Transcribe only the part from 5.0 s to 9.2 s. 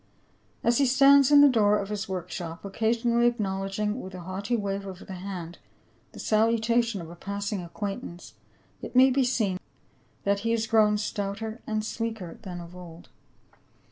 the hand the salutation of a passing acquaintance, it may